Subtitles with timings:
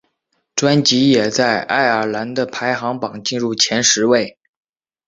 [0.55, 4.39] 专辑也在爱尔兰的排行榜进入前十位。